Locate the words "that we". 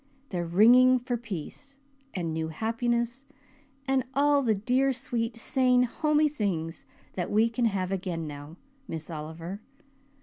7.13-7.49